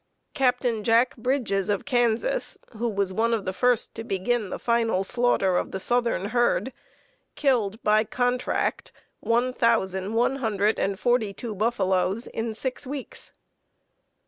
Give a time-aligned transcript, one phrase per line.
[0.33, 0.65] Capt.
[0.81, 5.57] Jack Brydges, of Kansas, who was one of the first to begin the final slaughter
[5.57, 6.73] of the southern herd,
[7.35, 13.31] killed, by contract, one thousand one hundred and forty two buffaloes in six weeks.